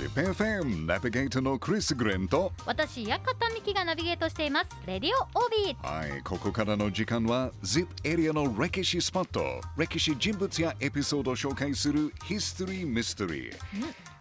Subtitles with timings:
[0.00, 3.22] ZIPFM ナビゲーターのクリス・グレンと私館
[3.54, 4.70] 美希がナビゲートしています。
[4.86, 5.86] レディオオービー。
[5.86, 9.60] はいここからの時間は ZIP エリアの歴史スポット。
[9.76, 13.54] 歴史人物やエピソードを紹介するヒストリー・ミステリー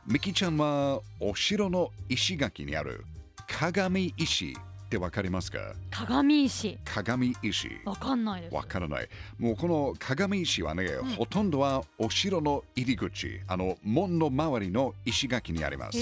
[0.06, 3.06] ミキちゃんはお城の石垣にある
[3.48, 4.54] 鏡石
[4.90, 5.60] ってわかりますか？
[5.92, 6.80] 鏡石。
[6.84, 7.70] 鏡石。
[7.86, 8.56] わかんないです。
[8.56, 9.08] わからない。
[9.38, 16.00] もうこの鏡石はね、ほとんどはお城の入り口、あの門の周りの石垣にあります。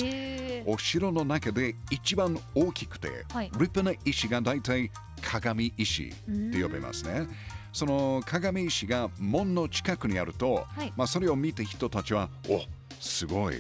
[0.66, 3.48] お城の中で一番大きくて、はい。
[3.48, 4.90] 立派な石が大体
[5.22, 6.14] 鏡石っ
[6.54, 7.28] て呼べますね。
[7.74, 10.94] その鏡石が門の近くにあると、はい。
[10.96, 12.62] まあ、それを見て人たちは、お
[13.02, 13.60] すごい、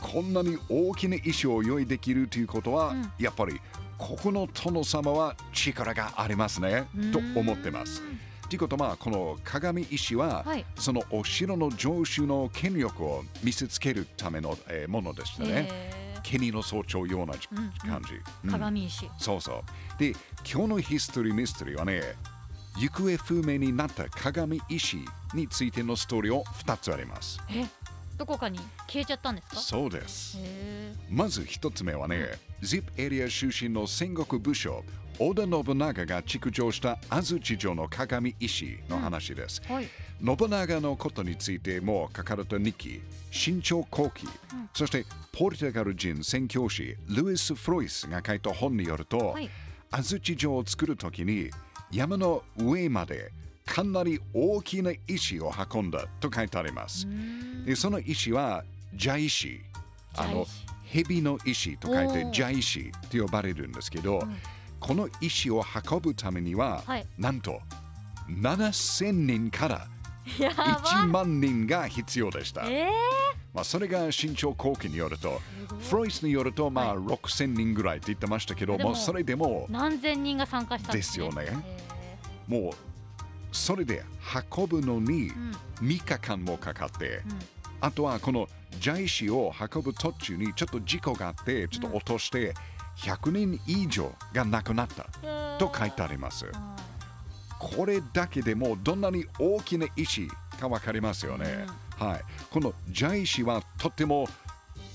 [0.00, 3.12] こんなに大きな石を用意できるということは、うん。
[3.18, 3.60] やっぱり
[3.98, 8.02] ここの殿様は力がありますね、と思ってます。
[8.48, 15.68] ということは、この鏡石は、はいそのお城の城主の権力を見せつけるための、えーものでしたね。
[15.70, 18.50] へ国の象徴ような感じ。
[18.50, 19.98] 鏡石そうそう。
[19.98, 20.10] で、
[20.50, 22.02] 今日のヒストリーミステリーはね、
[22.80, 24.98] 行方不明になった鏡石
[25.34, 27.40] についてのストーリーを2つあります。
[27.50, 27.66] え
[28.16, 29.56] どこかに消えちゃったんですか？
[29.56, 30.36] そうです。
[30.40, 34.82] へまず1つ目はね、ZIP エリア出身の戦国武将、
[35.18, 39.62] 織田信長が築城した安土城の鏡石の話です。
[39.64, 39.88] ーはい
[40.20, 49.48] 信長のことについても書かれた日記、新朝後期、うんそしてポルトガル人宣教師ルイス・フロイスが書いた本によると、はい
[49.90, 51.50] 安土城を作るときに
[51.90, 53.32] 山の上まで
[53.64, 57.06] かなり大きな石を運んだと書いてあります。
[57.76, 58.64] その石は
[58.98, 59.60] 蛇石、
[60.14, 60.46] あの
[60.92, 64.36] 蛇の石と書いて蛇石と呼ばれるんですけど、ん。
[64.80, 67.06] この石を運ぶためには、はい。
[67.18, 67.60] なんと
[68.28, 69.86] 7000人から
[70.38, 70.64] やば。
[70.64, 72.62] 1万人が必要でした。
[72.68, 72.88] え
[73.54, 75.40] まあ、それが新潮後期によると、
[75.80, 81.46] フロイスによると、まあ、6000人ぐらいって言ってましたけど、でもそれでもー、何千人が参加したんですよね。
[81.46, 81.52] へ
[82.46, 82.72] もう、
[83.50, 84.04] それで
[84.56, 85.34] 運ぶのにー
[85.80, 85.88] うん。
[85.88, 88.48] 3日間もかかって、うんあとはこの
[88.80, 92.54] 蛇石を運ぶ途中にちょっと事故があって、ちょっと落として、
[92.98, 95.06] 100人以上が亡くなった
[95.58, 96.46] と書いてあります。
[96.52, 96.76] あ
[97.58, 100.28] これだけでもどんなに大きな石
[100.58, 101.66] かわかりますよね。
[101.96, 102.20] はい。
[102.50, 104.28] この蛇石はとても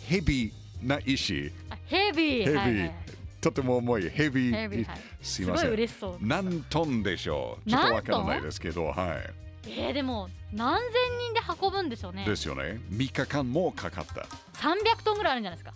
[0.08, 1.52] ヘビーな石。
[1.86, 2.56] ヘビーヘビー。
[2.56, 2.96] はいはいはい
[3.44, 4.56] とても重いヘビー。
[4.56, 5.78] ヘビーはいすいません。
[6.22, 9.20] 何トンでしょうちょっとわからないですけど、は
[9.66, 10.92] えー、でも何千
[11.34, 12.26] 人で運ぶんでしょうねい。
[12.26, 12.80] ですよね。
[12.92, 14.22] 3日間もかかった。
[14.60, 15.74] 300トンぐらいあるんじゃないですか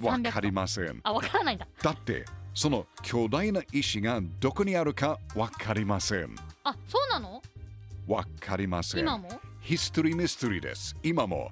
[0.00, 1.00] わかりません。
[1.02, 6.34] あわからないんだだって、その巨大な石がどこにあるかわかりません。
[6.64, 7.42] あそうなの？
[8.06, 9.00] わかりません。
[9.00, 9.28] 今も？
[9.60, 10.96] ヒストリーミステリーです。
[11.02, 11.50] 今も。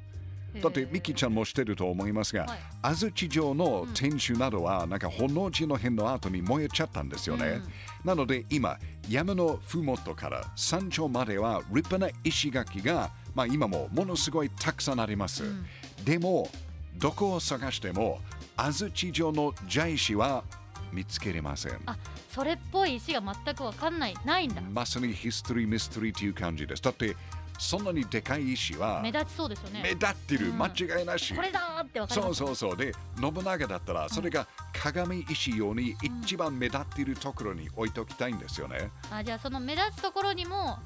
[0.62, 7.62] だってミキちゃんもしてると思いますが、はい安土城の天守などはなんか本能寺の変の後に燃えちゃったんですよね。
[8.04, 8.78] なので今
[9.08, 15.44] 山のふもとから山頂までは立派な石垣が、まあ、今もものすごいたくさんあります。
[15.44, 15.66] うん
[16.04, 16.50] でも
[16.96, 18.20] どこを探しても
[18.56, 20.44] 安土城の蛇石は
[20.92, 21.80] 見つけれません。
[21.86, 21.96] あ
[22.30, 26.82] それっぽい石が全くわかんないないんだまさにヒストリーミステリーという感じです。
[26.82, 27.16] だって
[27.58, 31.34] そんなにでかい石は目立ちそうですよ目ね立ってる、うん間違いなし。
[31.34, 38.90] これだーってわかりそうそうそうで信長だったらそれが鏡石用に一番目立っているところに置いておきたいんですよね。
[39.10, 40.78] あじゃあその目立つところにも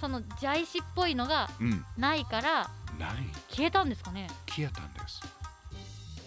[0.00, 1.84] その蛇石っぽいのがうん。
[1.96, 3.10] ないからない
[3.50, 4.28] 消えたんですかね？
[4.48, 5.20] 消えたんです。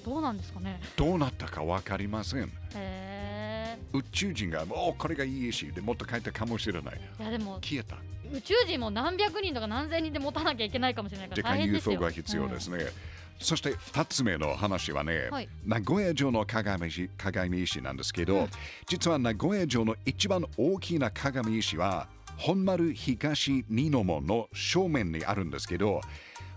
[0.05, 0.79] どうなんですかね？
[0.95, 2.51] どうなったかわかりません。
[2.75, 7.01] へ宇宙人がもうこれがいい石でもっと書いたかもしれない。
[7.19, 7.97] えいやでも消えた。
[8.33, 11.93] 宇宙人も何百人とか何千人で持たなきゃいけないかもしれないから大変ですよ。
[11.93, 12.85] UFO が必要ですね。
[13.39, 15.49] そして2つ目の話はね、はい。
[15.65, 18.49] 名古屋城の鏡石鏡石なんですけど、うん。
[18.87, 26.01] 実は名古屋城の一番大きな鏡石は本丸東二の門の正面にあるんですけど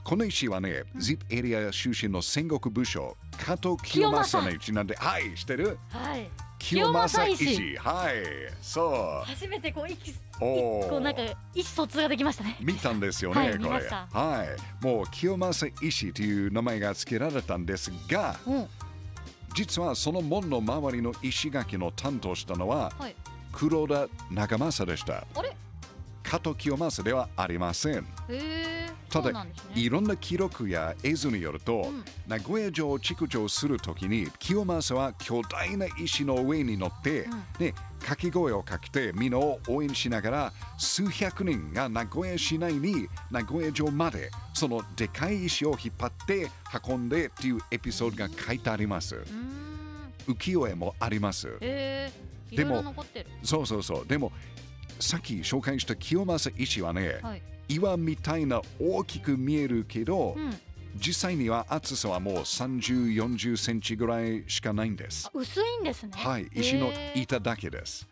[0.05, 5.78] この石はね、ZIP エリア出身の戦国武将加藤清正にちなんではいしてる？
[5.91, 6.28] はい。
[6.59, 7.77] 清正石。
[7.77, 8.15] はい
[8.60, 9.27] そう。
[9.27, 10.89] 初めてこう意気おー。
[10.91, 11.27] こうなんか意
[11.57, 12.57] 思疎通ができましたね。
[12.60, 13.71] 見たんですよね、はいこれ。
[13.71, 14.45] は
[14.83, 14.84] い。
[14.84, 18.66] もう清正石という名前が付けられたんですがうん。
[19.54, 23.16] 実はその門の周りの石垣の担当したのははい
[23.53, 25.57] 黒田長政でしたあれ
[26.30, 28.06] 加藤清正ではありません。
[29.09, 46.48] ただねいろんな記録や映像によると、うん名古屋城を築城するときに清正は巨大な石の上に乗って、うんね、掛け声をかけてみんなを応援しながら数百人が名古屋市内に名古屋城までそのでかい石を引っ張って
[46.88, 49.16] 運んでっていうエピソードが書いてあります。
[50.28, 51.59] 浮世絵もあります。
[51.59, 52.94] でも
[53.42, 54.06] そうそうそう。
[54.06, 54.30] でも
[55.00, 60.52] さっき紹介した清正石はね、はい岩みたいな大きく見えるけど、うん
[60.97, 65.30] 実際には厚さはもう30、40センチぐらいしかないんですあ。
[65.32, 68.08] 薄いんですねはい、石の板だけです。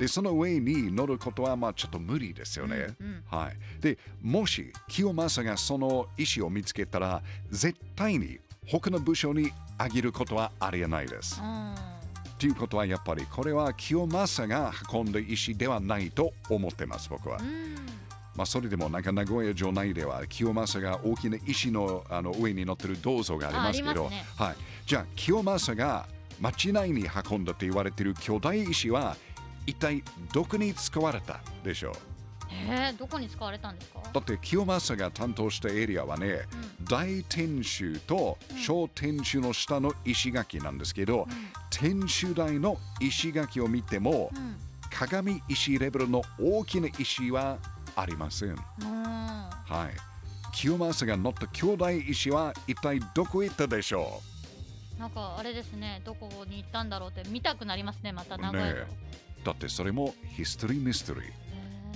[0.00, 2.96] で、その上に乗ることはまあちょっと無理ですよね。
[3.00, 3.56] うんうんはい。
[3.80, 11.40] で、もし清正がその石を見つけたら、絶対に他の部署にあげることはありえないです。
[11.40, 12.01] うん
[12.42, 17.36] ということはやっぱりこれは清正が運んだ石ではないと思ってます、僕は。
[17.36, 17.76] うん。
[18.34, 24.24] まあ、それでもなんか名古屋城内では清正が大きな石のあの上に乗ってる銅像がありますけどね。
[24.36, 24.56] はい、
[24.86, 26.08] じゃあ清正が
[26.40, 29.16] 町内に運んだと言われている巨大石は
[29.64, 30.02] 一体
[30.32, 32.11] どこに使われたでしょう？
[32.68, 34.00] えー、どこに使われたんですか？
[34.12, 36.42] だって清正が担当したエリアはね、
[36.88, 41.26] 大天守と小天守の下の石垣なんですけど、
[41.70, 44.56] 天守台の石垣を見ても、うん。
[44.94, 47.58] 鏡石レベルの大きな石は
[47.96, 48.50] ありません。
[48.50, 48.56] うん。
[48.84, 49.50] は
[49.90, 50.12] い。
[50.54, 54.20] 清正が乗った巨大石は一体どこ行ったでしょ
[54.98, 58.86] なんかあれですねどこに行ったんだろうって見たくなりますねまたう名古屋城、ね
[59.40, 59.44] え。
[59.44, 61.32] だってそれもヒストリーミステリー。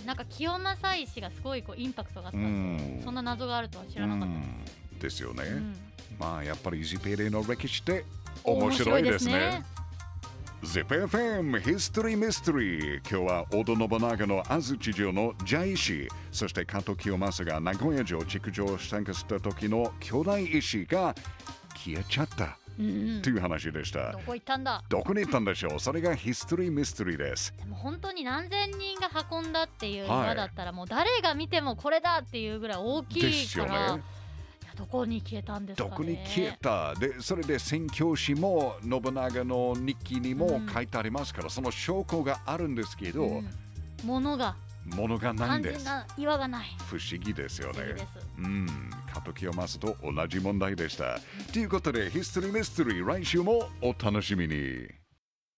[0.06, 2.76] なんか清正石がすごいこうインパクトがあったうん。
[2.76, 4.44] んでそんな謎があるとは知らなかったです。
[4.92, 4.98] うん。
[5.00, 5.42] ですよね。
[5.44, 5.76] うん。
[6.18, 8.04] まあやっぱりジペレの歴史って
[8.44, 9.64] 面白いですね。
[10.62, 21.14] ZIPFM History Mystery 今日は織田信長の安土城のジャイ石そして加藤清正が名古屋城築城を参加した時の巨大石が
[21.74, 22.82] 消えちゃったと
[23.30, 24.12] いう話でした。
[24.12, 24.18] ど。
[24.18, 24.82] こ行ったんだ？
[24.88, 25.80] どこに行ったんでしょう？
[25.80, 27.54] それがヒストリーミステリーです。
[27.58, 30.24] でも本当に何千人が運んだっていうはい。
[30.24, 34.02] 岩だったらもう誰が見てもこれだっていうぐらい大きでいすよから、ね。
[34.62, 35.90] いやどこに消えたんですかね。
[35.90, 36.94] どこに消えた？
[36.94, 43.50] で、それで宣教師も信長の日記にも書いてありますから、その証拠があるんですけど、うん。
[44.04, 44.54] 物が。
[44.94, 45.84] ものがないんです。
[46.16, 46.66] 岩がない。
[46.88, 47.96] 不思議ですよね。
[48.38, 48.68] うん、
[49.16, 51.18] 加藤清正と同じ問題でした。
[51.52, 55.05] ということで、ヒストリーミステリー来週もお楽しみに。